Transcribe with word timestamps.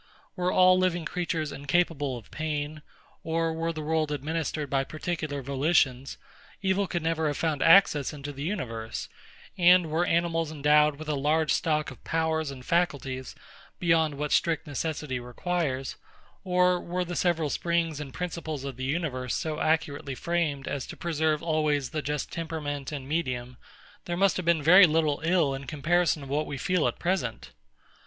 Were 0.35 0.51
all 0.51 0.79
living 0.79 1.05
creatures 1.05 1.51
incapable 1.51 2.17
of 2.17 2.31
pain, 2.31 2.81
or 3.23 3.53
were 3.53 3.71
the 3.71 3.83
world 3.83 4.11
administered 4.11 4.67
by 4.67 4.83
particular 4.83 5.43
volitions, 5.43 6.17
evil 6.59 6.89
never 6.95 7.25
could 7.25 7.27
have 7.27 7.37
found 7.37 7.61
access 7.61 8.11
into 8.11 8.33
the 8.33 8.41
universe: 8.41 9.09
and 9.59 9.91
were 9.91 10.03
animals 10.03 10.51
endowed 10.51 10.95
with 10.95 11.07
a 11.07 11.13
large 11.13 11.53
stock 11.53 11.91
of 11.91 12.03
powers 12.03 12.49
and 12.49 12.65
faculties, 12.65 13.35
beyond 13.79 14.15
what 14.15 14.31
strict 14.31 14.65
necessity 14.65 15.19
requires; 15.19 15.97
or 16.43 16.79
were 16.79 17.05
the 17.05 17.15
several 17.15 17.51
springs 17.51 17.99
and 17.99 18.11
principles 18.11 18.63
of 18.63 18.77
the 18.77 18.83
universe 18.85 19.35
so 19.35 19.59
accurately 19.59 20.15
framed 20.15 20.67
as 20.67 20.87
to 20.87 20.97
preserve 20.97 21.43
always 21.43 21.91
the 21.91 22.01
just 22.01 22.31
temperament 22.31 22.91
and 22.91 23.07
medium; 23.07 23.55
there 24.05 24.17
must 24.17 24.35
have 24.37 24.47
been 24.47 24.63
very 24.63 24.87
little 24.87 25.21
ill 25.23 25.53
in 25.53 25.67
comparison 25.67 26.23
of 26.23 26.29
what 26.29 26.47
we 26.47 26.57
feel 26.57 26.87
at 26.87 26.97
present. 26.97 27.51